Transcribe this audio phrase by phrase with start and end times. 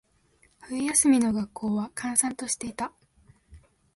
[0.63, 2.91] 冬休みの学校は、閑散としていた。